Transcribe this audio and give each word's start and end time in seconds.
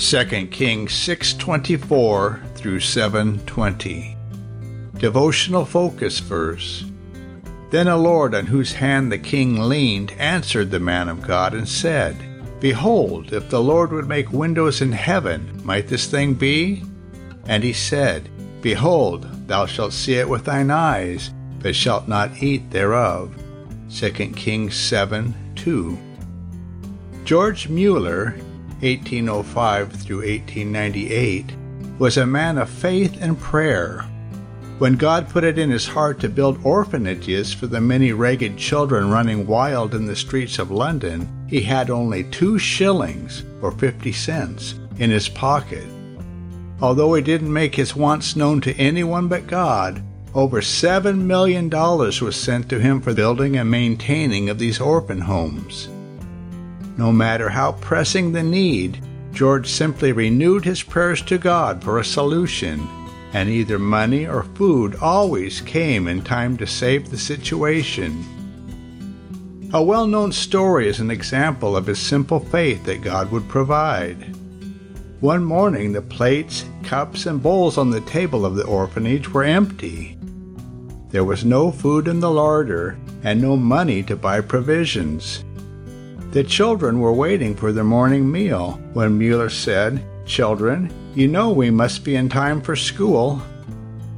2 0.00 0.46
Kings 0.50 0.94
6:24 0.94 2.40
through 2.54 2.80
7:20. 2.80 4.16
Devotional 4.96 5.66
focus 5.66 6.20
verse. 6.20 6.86
Then 7.70 7.86
a 7.86 7.98
Lord 7.98 8.34
on 8.34 8.46
whose 8.46 8.72
hand 8.72 9.12
the 9.12 9.18
king 9.18 9.68
leaned 9.68 10.12
answered 10.18 10.70
the 10.70 10.80
man 10.80 11.10
of 11.10 11.20
God 11.20 11.52
and 11.52 11.68
said, 11.68 12.16
Behold, 12.60 13.34
if 13.34 13.50
the 13.50 13.62
Lord 13.62 13.92
would 13.92 14.08
make 14.08 14.32
windows 14.32 14.80
in 14.80 14.92
heaven, 14.92 15.60
might 15.64 15.88
this 15.88 16.06
thing 16.06 16.32
be? 16.32 16.82
And 17.46 17.62
he 17.62 17.74
said, 17.74 18.30
Behold, 18.62 19.28
thou 19.46 19.66
shalt 19.66 19.92
see 19.92 20.14
it 20.14 20.30
with 20.30 20.46
thine 20.46 20.70
eyes, 20.70 21.30
but 21.58 21.76
shalt 21.76 22.08
not 22.08 22.42
eat 22.42 22.70
thereof. 22.70 23.34
2 23.94 24.10
Kings 24.12 24.74
7 24.76 25.34
2. 25.56 25.98
George 27.26 27.68
Mueller, 27.68 28.34
1805 28.82 29.92
through 29.92 30.18
1898, 30.18 31.52
was 31.98 32.16
a 32.16 32.26
man 32.26 32.58
of 32.58 32.70
faith 32.70 33.16
and 33.20 33.38
prayer. 33.38 34.04
When 34.78 34.96
God 34.96 35.28
put 35.28 35.44
it 35.44 35.58
in 35.58 35.70
his 35.70 35.86
heart 35.86 36.20
to 36.20 36.28
build 36.30 36.64
orphanages 36.64 37.52
for 37.52 37.66
the 37.66 37.80
many 37.80 38.12
ragged 38.12 38.56
children 38.56 39.10
running 39.10 39.46
wild 39.46 39.94
in 39.94 40.06
the 40.06 40.16
streets 40.16 40.58
of 40.58 40.70
London, 40.70 41.28
he 41.48 41.60
had 41.60 41.90
only 41.90 42.24
two 42.24 42.58
shillings, 42.58 43.44
or 43.60 43.72
fifty 43.72 44.12
cents, 44.12 44.76
in 44.98 45.10
his 45.10 45.28
pocket. 45.28 45.84
Although 46.80 47.12
he 47.12 47.22
didn't 47.22 47.52
make 47.52 47.74
his 47.74 47.94
wants 47.94 48.36
known 48.36 48.62
to 48.62 48.74
anyone 48.76 49.28
but 49.28 49.46
God, 49.46 50.02
over 50.32 50.60
$7 50.60 51.18
million 51.18 51.68
was 51.68 52.36
sent 52.36 52.68
to 52.68 52.78
him 52.78 53.00
for 53.00 53.12
the 53.12 53.16
building 53.16 53.56
and 53.56 53.70
maintaining 53.70 54.48
of 54.48 54.58
these 54.58 54.80
orphan 54.80 55.20
homes. 55.20 55.88
No 57.00 57.10
matter 57.10 57.48
how 57.48 57.72
pressing 57.80 58.30
the 58.30 58.42
need, 58.42 59.02
George 59.32 59.70
simply 59.70 60.12
renewed 60.12 60.66
his 60.66 60.82
prayers 60.82 61.22
to 61.22 61.38
God 61.38 61.82
for 61.82 61.98
a 61.98 62.04
solution 62.04 62.86
and 63.32 63.48
either 63.48 63.78
money 63.78 64.26
or 64.26 64.42
food 64.42 64.96
always 64.96 65.62
came 65.62 66.06
in 66.08 66.20
time 66.20 66.58
to 66.58 66.66
save 66.66 67.08
the 67.08 67.16
situation. 67.16 68.22
A 69.72 69.82
well 69.82 70.06
known 70.06 70.30
story 70.30 70.88
is 70.88 71.00
an 71.00 71.10
example 71.10 71.74
of 71.74 71.86
his 71.86 71.98
simple 71.98 72.38
faith 72.38 72.84
that 72.84 73.00
God 73.00 73.32
would 73.32 73.48
provide. 73.48 74.36
One 75.20 75.42
morning, 75.42 75.92
the 75.92 76.02
plates, 76.02 76.66
cups, 76.82 77.24
and 77.24 77.42
bowls 77.42 77.78
on 77.78 77.88
the 77.88 78.02
table 78.02 78.44
of 78.44 78.56
the 78.56 78.66
orphanage 78.66 79.26
were 79.30 79.44
empty. 79.44 80.18
There 81.08 81.24
was 81.24 81.46
no 81.46 81.70
food 81.70 82.08
in 82.08 82.20
the 82.20 82.30
larder 82.30 82.98
and 83.22 83.40
no 83.40 83.56
money 83.56 84.02
to 84.02 84.16
buy 84.16 84.42
provisions. 84.42 85.44
The 86.32 86.44
children 86.44 87.00
were 87.00 87.12
waiting 87.12 87.56
for 87.56 87.72
their 87.72 87.82
morning 87.82 88.30
meal 88.30 88.80
when 88.92 89.18
Mueller 89.18 89.50
said, 89.50 90.04
Children, 90.26 90.92
you 91.16 91.26
know 91.26 91.50
we 91.50 91.70
must 91.70 92.04
be 92.04 92.14
in 92.14 92.28
time 92.28 92.60
for 92.60 92.76
school. 92.76 93.42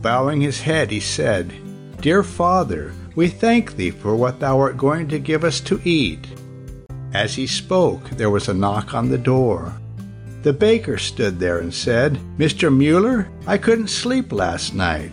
Bowing 0.00 0.40
his 0.40 0.58
head, 0.58 0.90
he 0.90 1.00
said, 1.00 1.52
Dear 2.00 2.22
Father, 2.22 2.94
we 3.14 3.28
thank 3.28 3.76
thee 3.76 3.90
for 3.90 4.16
what 4.16 4.40
thou 4.40 4.58
art 4.58 4.78
going 4.78 5.06
to 5.08 5.18
give 5.18 5.44
us 5.44 5.60
to 5.60 5.82
eat. 5.84 6.26
As 7.12 7.34
he 7.34 7.46
spoke, 7.46 8.08
there 8.10 8.30
was 8.30 8.48
a 8.48 8.54
knock 8.54 8.94
on 8.94 9.10
the 9.10 9.18
door. 9.18 9.74
The 10.42 10.54
baker 10.54 10.96
stood 10.96 11.38
there 11.38 11.58
and 11.58 11.74
said, 11.74 12.18
Mr. 12.38 12.74
Mueller, 12.74 13.28
I 13.46 13.58
couldn't 13.58 13.88
sleep 13.88 14.32
last 14.32 14.74
night. 14.74 15.12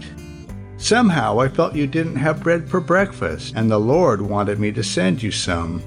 Somehow 0.78 1.42
I 1.42 1.50
felt 1.50 1.76
you 1.76 1.88
didn't 1.88 2.16
have 2.16 2.44
bread 2.44 2.70
for 2.70 2.80
breakfast, 2.80 3.54
and 3.58 3.70
the 3.70 3.80
Lord 3.80 4.22
wanted 4.22 4.60
me 4.60 4.72
to 4.72 4.84
send 4.84 5.22
you 5.22 5.32
some. 5.32 5.82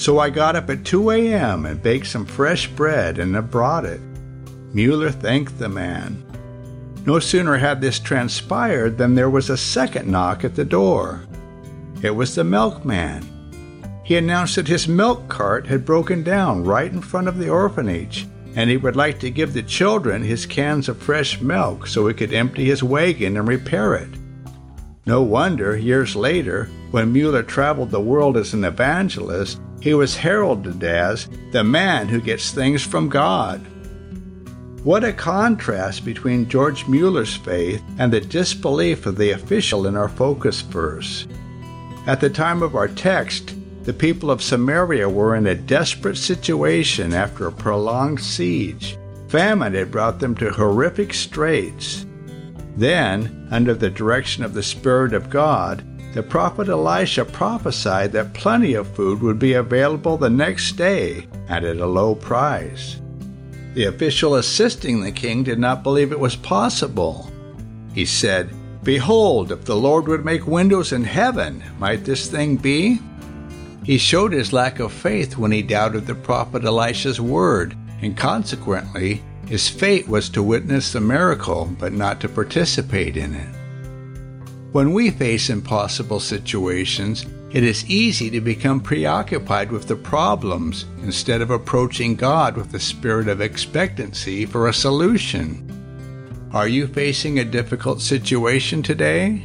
So 0.00 0.18
I 0.18 0.30
got 0.30 0.56
up 0.56 0.70
at 0.70 0.86
2 0.86 1.10
a.m. 1.10 1.66
and 1.66 1.82
baked 1.82 2.06
some 2.06 2.24
fresh 2.24 2.66
bread 2.68 3.18
and 3.18 3.50
brought 3.50 3.84
it. 3.84 4.00
Mueller 4.72 5.10
thanked 5.10 5.58
the 5.58 5.68
man. 5.68 6.24
No 7.04 7.18
sooner 7.18 7.58
had 7.58 7.82
this 7.82 7.98
transpired 7.98 8.96
than 8.96 9.14
there 9.14 9.28
was 9.28 9.50
a 9.50 9.58
second 9.58 10.08
knock 10.08 10.42
at 10.42 10.54
the 10.54 10.64
door. 10.64 11.20
It 12.00 12.12
was 12.12 12.34
the 12.34 12.44
milkman. 12.44 13.28
He 14.02 14.16
announced 14.16 14.56
that 14.56 14.68
his 14.68 14.88
milk 14.88 15.28
cart 15.28 15.66
had 15.66 15.84
broken 15.84 16.22
down 16.22 16.64
right 16.64 16.90
in 16.90 17.02
front 17.02 17.28
of 17.28 17.36
the 17.36 17.50
orphanage, 17.50 18.26
and 18.56 18.70
he 18.70 18.78
would 18.78 18.96
like 18.96 19.20
to 19.20 19.30
give 19.30 19.52
the 19.52 19.62
children 19.62 20.22
his 20.22 20.46
cans 20.46 20.88
of 20.88 20.96
fresh 20.96 21.42
milk 21.42 21.86
so 21.86 22.08
he 22.08 22.14
could 22.14 22.32
empty 22.32 22.64
his 22.64 22.82
wagon 22.82 23.36
and 23.36 23.46
repair 23.46 23.96
it. 23.96 24.08
No 25.04 25.20
wonder, 25.20 25.76
years 25.76 26.16
later, 26.16 26.70
when 26.90 27.12
Mueller 27.12 27.42
traveled 27.42 27.90
the 27.90 28.00
world 28.00 28.38
as 28.38 28.54
an 28.54 28.64
evangelist, 28.64 29.60
he 29.80 29.94
was 29.94 30.16
heralded 30.16 30.82
as 30.84 31.28
the 31.52 31.64
man 31.64 32.08
who 32.08 32.20
gets 32.20 32.50
things 32.50 32.82
from 32.82 33.08
God. 33.08 33.60
What 34.84 35.04
a 35.04 35.12
contrast 35.12 36.04
between 36.04 36.48
George 36.48 36.86
Mueller's 36.86 37.36
faith 37.36 37.82
and 37.98 38.12
the 38.12 38.20
disbelief 38.20 39.04
of 39.04 39.16
the 39.16 39.32
official 39.32 39.86
in 39.86 39.96
our 39.96 40.08
focus 40.08 40.62
verse. 40.62 41.26
At 42.06 42.20
the 42.20 42.30
time 42.30 42.62
of 42.62 42.74
our 42.74 42.88
text, 42.88 43.54
the 43.84 43.92
people 43.92 44.30
of 44.30 44.42
Samaria 44.42 45.08
were 45.08 45.36
in 45.36 45.46
a 45.46 45.54
desperate 45.54 46.16
situation 46.16 47.12
after 47.12 47.46
a 47.46 47.52
prolonged 47.52 48.20
siege. 48.20 48.96
Famine 49.28 49.74
had 49.74 49.90
brought 49.90 50.18
them 50.18 50.34
to 50.36 50.50
horrific 50.50 51.12
straits. 51.12 52.06
Then, 52.76 53.48
under 53.50 53.74
the 53.74 53.90
direction 53.90 54.44
of 54.44 54.54
the 54.54 54.62
Spirit 54.62 55.12
of 55.12 55.28
God, 55.28 55.84
the 56.12 56.22
prophet 56.22 56.68
Elisha 56.68 57.24
prophesied 57.24 58.12
that 58.12 58.34
plenty 58.34 58.74
of 58.74 58.88
food 58.96 59.22
would 59.22 59.38
be 59.38 59.52
available 59.52 60.16
the 60.16 60.30
next 60.30 60.72
day 60.72 61.26
and 61.48 61.64
at 61.64 61.76
a 61.76 61.86
low 61.86 62.14
price. 62.14 63.00
The 63.74 63.84
official 63.84 64.34
assisting 64.34 65.00
the 65.00 65.12
king 65.12 65.44
did 65.44 65.60
not 65.60 65.84
believe 65.84 66.10
it 66.10 66.18
was 66.18 66.34
possible. 66.34 67.30
He 67.94 68.04
said, 68.04 68.50
Behold, 68.82 69.52
if 69.52 69.64
the 69.64 69.76
Lord 69.76 70.08
would 70.08 70.24
make 70.24 70.46
windows 70.46 70.92
in 70.92 71.04
heaven, 71.04 71.62
might 71.78 72.04
this 72.04 72.28
thing 72.28 72.56
be? 72.56 72.98
He 73.84 73.98
showed 73.98 74.32
his 74.32 74.52
lack 74.52 74.80
of 74.80 74.92
faith 74.92 75.38
when 75.38 75.52
he 75.52 75.62
doubted 75.62 76.06
the 76.06 76.14
prophet 76.14 76.64
Elisha's 76.64 77.20
word, 77.20 77.76
and 78.02 78.16
consequently, 78.16 79.22
his 79.46 79.68
fate 79.68 80.08
was 80.08 80.28
to 80.30 80.42
witness 80.42 80.92
the 80.92 81.00
miracle 81.00 81.70
but 81.78 81.92
not 81.92 82.20
to 82.20 82.28
participate 82.28 83.16
in 83.16 83.34
it. 83.34 83.59
When 84.72 84.92
we 84.92 85.10
face 85.10 85.50
impossible 85.50 86.20
situations, 86.20 87.26
it 87.50 87.64
is 87.64 87.90
easy 87.90 88.30
to 88.30 88.40
become 88.40 88.78
preoccupied 88.78 89.72
with 89.72 89.88
the 89.88 89.96
problems 89.96 90.86
instead 91.02 91.40
of 91.40 91.50
approaching 91.50 92.14
God 92.14 92.56
with 92.56 92.70
the 92.70 92.78
spirit 92.78 93.26
of 93.26 93.40
expectancy 93.40 94.46
for 94.46 94.68
a 94.68 94.72
solution. 94.72 95.66
Are 96.52 96.68
you 96.68 96.86
facing 96.86 97.40
a 97.40 97.44
difficult 97.44 98.00
situation 98.00 98.80
today? 98.80 99.42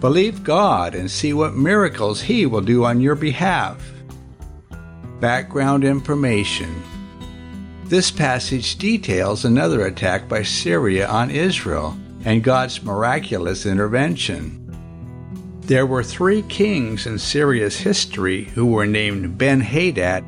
Believe 0.00 0.42
God 0.42 0.96
and 0.96 1.08
see 1.08 1.32
what 1.32 1.54
miracles 1.54 2.20
He 2.20 2.44
will 2.44 2.60
do 2.60 2.84
on 2.84 3.00
your 3.00 3.14
behalf. 3.14 3.80
Background 5.20 5.84
information 5.84 6.82
This 7.84 8.10
passage 8.10 8.78
details 8.78 9.44
another 9.44 9.86
attack 9.86 10.28
by 10.28 10.42
Syria 10.42 11.06
on 11.06 11.30
Israel 11.30 11.96
and 12.24 12.42
God's 12.42 12.82
miraculous 12.82 13.66
intervention. 13.66 14.60
There 15.62 15.86
were 15.86 16.02
three 16.02 16.42
kings 16.42 17.06
in 17.06 17.18
Syria's 17.18 17.76
history 17.76 18.44
who 18.44 18.66
were 18.66 18.86
named 18.86 19.38
Ben 19.38 19.60
Hadad. 19.60 20.24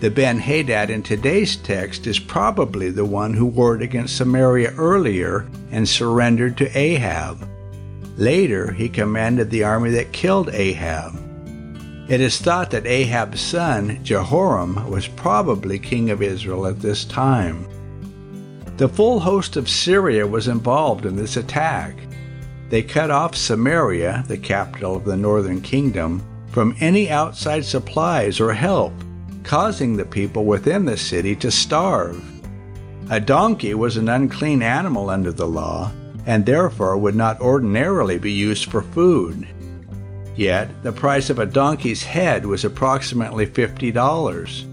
The 0.00 0.10
Ben 0.10 0.38
Hadad 0.38 0.90
in 0.90 1.02
today's 1.02 1.56
text 1.56 2.06
is 2.06 2.18
probably 2.18 2.90
the 2.90 3.04
one 3.04 3.34
who 3.34 3.46
warred 3.46 3.82
against 3.82 4.16
Samaria 4.16 4.72
earlier 4.76 5.48
and 5.70 5.88
surrendered 5.88 6.56
to 6.58 6.78
Ahab. 6.78 7.48
Later, 8.16 8.72
he 8.72 8.88
commanded 8.88 9.50
the 9.50 9.64
army 9.64 9.90
that 9.90 10.12
killed 10.12 10.50
Ahab. 10.50 11.14
It 12.08 12.20
is 12.20 12.38
thought 12.38 12.70
that 12.70 12.86
Ahab's 12.86 13.40
son, 13.40 14.02
Jehoram, 14.02 14.90
was 14.90 15.06
probably 15.06 15.78
king 15.78 16.10
of 16.10 16.22
Israel 16.22 16.66
at 16.66 16.80
this 16.80 17.04
time. 17.04 17.68
The 18.78 18.88
full 18.88 19.18
host 19.18 19.56
of 19.56 19.68
Syria 19.68 20.24
was 20.24 20.46
involved 20.46 21.04
in 21.04 21.16
this 21.16 21.36
attack. 21.36 21.96
They 22.68 22.80
cut 22.80 23.10
off 23.10 23.34
Samaria, 23.34 24.22
the 24.28 24.38
capital 24.38 24.94
of 24.94 25.04
the 25.04 25.16
northern 25.16 25.60
kingdom, 25.60 26.22
from 26.52 26.76
any 26.78 27.10
outside 27.10 27.64
supplies 27.64 28.38
or 28.38 28.52
help, 28.52 28.92
causing 29.42 29.96
the 29.96 30.04
people 30.04 30.44
within 30.44 30.84
the 30.84 30.96
city 30.96 31.34
to 31.36 31.50
starve. 31.50 32.22
A 33.10 33.18
donkey 33.18 33.74
was 33.74 33.96
an 33.96 34.08
unclean 34.08 34.62
animal 34.62 35.10
under 35.10 35.32
the 35.32 35.48
law, 35.48 35.90
and 36.24 36.46
therefore 36.46 36.96
would 36.98 37.16
not 37.16 37.40
ordinarily 37.40 38.18
be 38.18 38.30
used 38.30 38.70
for 38.70 38.82
food. 38.82 39.48
Yet, 40.36 40.84
the 40.84 40.92
price 40.92 41.30
of 41.30 41.40
a 41.40 41.46
donkey's 41.46 42.04
head 42.04 42.46
was 42.46 42.64
approximately 42.64 43.44
$50. 43.44 44.67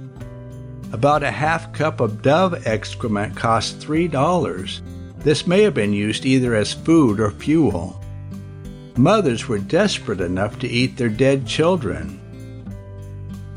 About 0.91 1.23
a 1.23 1.31
half 1.31 1.73
cup 1.73 1.99
of 1.99 2.21
dove 2.21 2.65
excrement 2.67 3.35
cost 3.35 3.79
$3, 3.79 4.81
this 5.17 5.47
may 5.47 5.63
have 5.63 5.73
been 5.73 5.93
used 5.93 6.25
either 6.25 6.55
as 6.55 6.73
food 6.73 7.19
or 7.19 7.31
fuel. 7.31 7.99
Mothers 8.95 9.47
were 9.47 9.59
desperate 9.59 10.21
enough 10.21 10.59
to 10.59 10.67
eat 10.67 10.95
their 10.95 11.09
dead 11.09 11.45
children. 11.45 12.21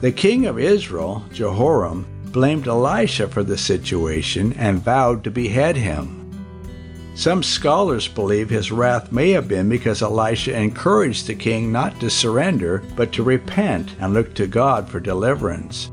The 0.00 0.10
king 0.10 0.46
of 0.46 0.58
Israel, 0.58 1.24
Jehoram, 1.32 2.06
blamed 2.32 2.66
Elisha 2.66 3.28
for 3.28 3.42
the 3.42 3.58
situation 3.58 4.52
and 4.54 4.82
vowed 4.82 5.24
to 5.24 5.30
behead 5.30 5.76
him. 5.76 6.14
Some 7.14 7.42
scholars 7.42 8.06
believe 8.06 8.48
his 8.48 8.70
wrath 8.70 9.10
may 9.10 9.30
have 9.30 9.48
been 9.48 9.68
because 9.68 10.02
Elisha 10.02 10.56
encouraged 10.56 11.26
the 11.26 11.34
king 11.34 11.72
not 11.72 11.98
to 12.00 12.10
surrender, 12.10 12.82
but 12.96 13.12
to 13.12 13.22
repent 13.22 13.94
and 13.98 14.14
look 14.14 14.34
to 14.34 14.46
God 14.46 14.88
for 14.88 15.00
deliverance. 15.00 15.90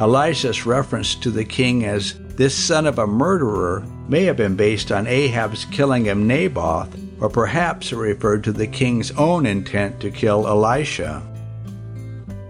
Elisha's 0.00 0.66
reference 0.66 1.14
to 1.14 1.30
the 1.30 1.44
king 1.44 1.84
as 1.84 2.14
this 2.36 2.54
son 2.54 2.86
of 2.86 2.98
a 2.98 3.06
murderer 3.06 3.86
may 4.08 4.24
have 4.24 4.36
been 4.36 4.56
based 4.56 4.90
on 4.90 5.06
Ahab's 5.06 5.64
killing 5.66 6.08
of 6.08 6.18
Naboth, 6.18 6.88
or 7.20 7.28
perhaps 7.28 7.92
it 7.92 7.96
referred 7.96 8.42
to 8.44 8.52
the 8.52 8.66
king's 8.66 9.12
own 9.12 9.46
intent 9.46 10.00
to 10.00 10.10
kill 10.10 10.48
Elisha. 10.48 11.22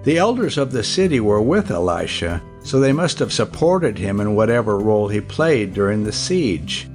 The 0.04 0.16
elders 0.16 0.56
of 0.56 0.72
the 0.72 0.82
city 0.82 1.20
were 1.20 1.42
with 1.42 1.70
Elisha, 1.70 2.42
so 2.62 2.80
they 2.80 2.92
must 2.92 3.18
have 3.18 3.32
supported 3.32 3.98
him 3.98 4.20
in 4.20 4.34
whatever 4.34 4.78
role 4.78 5.08
he 5.08 5.20
played 5.20 5.74
during 5.74 6.02
the 6.02 6.12
siege. 6.12 6.88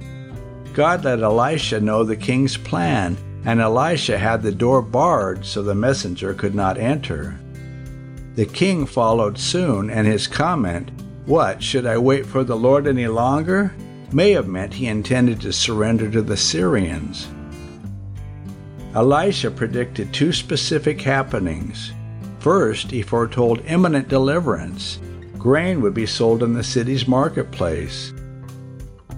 God 0.74 1.04
let 1.04 1.22
Elisha 1.22 1.80
know 1.80 2.02
the 2.02 2.16
king's 2.16 2.56
plan, 2.56 3.16
and 3.44 3.60
Elisha 3.60 4.18
had 4.18 4.42
the 4.42 4.52
door 4.52 4.82
barred 4.82 5.46
so 5.46 5.62
the 5.62 5.74
messenger 5.76 6.34
could 6.34 6.56
not 6.56 6.76
enter. 6.76 7.38
The 8.40 8.46
king 8.46 8.86
followed 8.86 9.38
soon, 9.38 9.90
and 9.90 10.06
his 10.06 10.26
comment, 10.26 10.90
What, 11.26 11.62
should 11.62 11.84
I 11.84 11.98
wait 11.98 12.24
for 12.24 12.42
the 12.42 12.56
Lord 12.56 12.86
any 12.86 13.06
longer? 13.06 13.74
may 14.12 14.30
have 14.30 14.48
meant 14.48 14.72
he 14.72 14.86
intended 14.86 15.42
to 15.42 15.52
surrender 15.52 16.10
to 16.10 16.22
the 16.22 16.38
Syrians. 16.38 17.28
Elisha 18.94 19.50
predicted 19.50 20.14
two 20.14 20.32
specific 20.32 21.02
happenings. 21.02 21.92
First, 22.38 22.90
he 22.90 23.02
foretold 23.02 23.60
imminent 23.66 24.08
deliverance. 24.08 25.00
Grain 25.36 25.82
would 25.82 25.92
be 25.92 26.06
sold 26.06 26.42
in 26.42 26.54
the 26.54 26.64
city's 26.64 27.06
marketplace. 27.06 28.14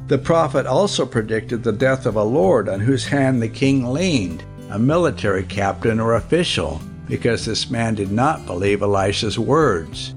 The 0.09 0.19
prophet 0.19 0.67
also 0.67 1.07
predicted 1.07 1.63
the 1.63 1.71
death 1.71 2.07
of 2.07 2.17
a 2.17 2.25
lord 2.25 2.69
on 2.69 2.81
whose 2.81 3.07
hand 3.07 3.41
the 3.41 3.49
king 3.49 3.87
leaned, 3.87 4.43
a 4.71 4.81
military 4.81 5.45
captain 5.45 6.01
or 6.01 6.17
official, 6.17 6.81
because 7.13 7.45
this 7.45 7.69
man 7.69 7.95
did 7.95 8.11
not 8.11 8.47
believe 8.47 8.81
Elisha's 8.81 9.39
words. 9.39 10.15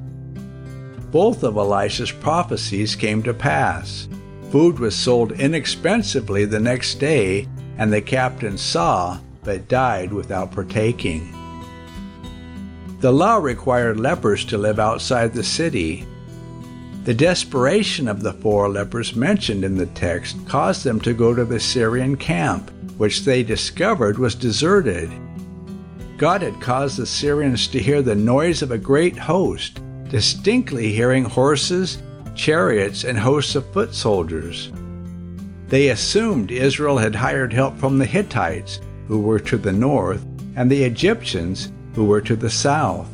Both 1.12 1.44
of 1.44 1.58
Elisha's 1.58 2.10
prophecies 2.10 2.96
came 2.96 3.22
to 3.24 3.34
pass. 3.34 4.08
Food 4.50 4.80
was 4.80 4.96
sold 4.96 5.34
inexpensively 5.34 6.46
the 6.46 6.62
next 6.62 6.96
day, 6.96 7.50
and 7.78 7.92
the 7.92 8.02
captain 8.02 8.58
saw 8.58 9.20
but 9.44 9.68
died 9.68 10.14
without 10.14 10.54
partaking. 10.54 11.34
The 13.02 13.12
law 13.12 13.40
required 13.40 14.00
lepers 14.00 14.46
to 14.46 14.58
live 14.58 14.80
outside 14.80 15.34
the 15.34 15.44
city, 15.44 16.08
the 17.04 17.14
desperation 17.14 18.08
of 18.08 18.24
the 18.24 18.32
four 18.32 18.70
lepers 18.70 19.18
mentioned 19.18 19.66
in 19.66 19.76
the 19.76 19.88
text 19.88 20.38
caused 20.48 20.86
them 20.86 21.02
to 21.02 21.14
go 21.14 21.36
to 21.36 21.44
the 21.44 21.60
Syrian 21.60 22.16
camp, 22.16 22.72
which 22.98 23.26
they 23.26 23.44
discovered 23.44 24.18
was 24.18 24.34
deserted. 24.34 25.12
God 26.18 26.42
had 26.42 26.62
caused 26.62 26.98
the 26.98 27.06
Syrians 27.06 27.68
to 27.68 27.80
hear 27.80 28.02
the 28.02 28.16
noise 28.16 28.62
of 28.62 28.72
a 28.72 28.78
great 28.78 29.18
host, 29.18 29.82
distinctly 30.10 30.94
hearing 30.94 31.26
horses, 31.26 32.02
chariots, 32.36 33.04
and 33.04 33.20
hosts 33.20 33.56
of 33.56 33.72
foot 33.74 33.94
soldiers. 33.94 34.72
They 35.68 35.90
assumed 35.90 36.52
Israel 36.52 36.98
had 36.98 37.16
hired 37.16 37.52
help 37.52 37.78
from 37.78 37.98
the 37.98 38.06
Hittites, 38.06 38.80
who 39.08 39.20
were 39.20 39.40
to 39.40 39.58
the 39.58 39.74
north, 39.74 40.26
and 40.56 40.72
the 40.72 40.84
Egyptians, 40.84 41.72
who 41.96 42.06
were 42.06 42.22
to 42.22 42.36
the 42.36 42.50
south. 42.50 43.10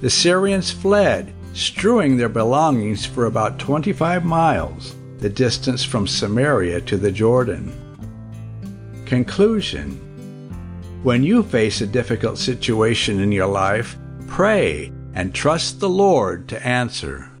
The 0.00 0.10
Syrians 0.10 0.70
fled 0.70 1.32
strewing 1.52 2.16
their 2.16 2.30
belongings 2.30 3.04
for 3.04 3.26
about 3.26 3.58
25 3.58 4.24
miles, 4.24 4.94
the 5.18 5.28
distance 5.28 5.84
from 5.84 6.06
Samaria 6.06 6.80
to 6.82 6.96
the 6.96 7.12
Jordan. 7.12 7.72
Conclusion 9.04 10.00
When 11.02 11.24
you 11.24 11.42
face 11.42 11.80
a 11.80 11.86
difficult 11.88 12.38
situation 12.38 13.18
in 13.18 13.32
your 13.32 13.48
life, 13.48 13.98
pray 14.28 14.92
and 15.14 15.34
trust 15.34 15.80
the 15.80 15.88
Lord 15.88 16.48
to 16.50 16.64
answer. 16.64 17.31